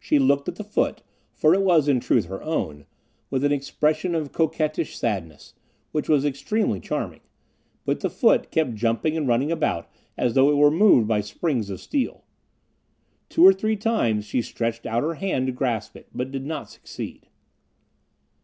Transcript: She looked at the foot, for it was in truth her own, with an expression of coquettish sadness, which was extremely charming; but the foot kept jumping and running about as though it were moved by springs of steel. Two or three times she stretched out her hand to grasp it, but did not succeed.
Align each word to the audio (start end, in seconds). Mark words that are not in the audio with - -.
She 0.00 0.18
looked 0.18 0.48
at 0.48 0.56
the 0.56 0.64
foot, 0.64 1.04
for 1.32 1.54
it 1.54 1.62
was 1.62 1.86
in 1.86 2.00
truth 2.00 2.24
her 2.24 2.42
own, 2.42 2.84
with 3.30 3.44
an 3.44 3.52
expression 3.52 4.12
of 4.16 4.32
coquettish 4.32 4.98
sadness, 4.98 5.54
which 5.92 6.08
was 6.08 6.24
extremely 6.24 6.80
charming; 6.80 7.20
but 7.84 8.00
the 8.00 8.10
foot 8.10 8.50
kept 8.50 8.74
jumping 8.74 9.16
and 9.16 9.28
running 9.28 9.52
about 9.52 9.88
as 10.16 10.34
though 10.34 10.50
it 10.50 10.56
were 10.56 10.72
moved 10.72 11.06
by 11.06 11.20
springs 11.20 11.70
of 11.70 11.80
steel. 11.80 12.24
Two 13.28 13.46
or 13.46 13.52
three 13.52 13.76
times 13.76 14.24
she 14.24 14.42
stretched 14.42 14.84
out 14.84 15.04
her 15.04 15.14
hand 15.14 15.46
to 15.46 15.52
grasp 15.52 15.94
it, 15.96 16.08
but 16.12 16.32
did 16.32 16.44
not 16.44 16.68
succeed. 16.68 17.28